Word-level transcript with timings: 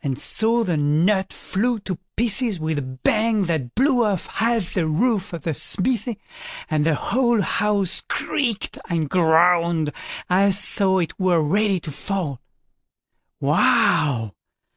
And 0.00 0.16
so 0.16 0.62
the 0.62 0.76
nut 0.76 1.32
flew 1.32 1.80
to 1.80 1.98
pieces 2.16 2.60
with 2.60 2.78
a 2.78 2.82
bang 2.82 3.46
that 3.46 3.74
blew 3.74 4.04
off 4.04 4.26
half 4.28 4.74
the 4.74 4.86
roof 4.86 5.32
of 5.32 5.42
the 5.42 5.54
smithy, 5.54 6.20
and 6.70 6.86
the 6.86 6.94
whole 6.94 7.42
house 7.42 8.00
creaked 8.02 8.78
and 8.88 9.10
groaned 9.10 9.90
as 10.30 10.76
though 10.76 11.00
it 11.00 11.18
were 11.18 11.42
ready 11.42 11.80
to 11.80 11.90
fall. 11.90 12.40
"Why! 13.40 14.30